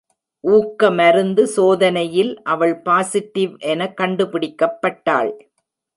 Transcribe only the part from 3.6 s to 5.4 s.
என கண்டுபிடிக்கப்பட்டாள்.